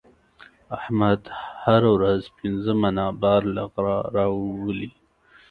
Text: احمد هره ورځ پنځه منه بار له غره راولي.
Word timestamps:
احمد 0.77 1.21
هره 1.63 1.89
ورځ 1.95 2.21
پنځه 2.37 2.71
منه 2.81 3.05
بار 3.21 3.41
له 3.55 3.63
غره 3.71 3.97
راولي. 4.15 4.89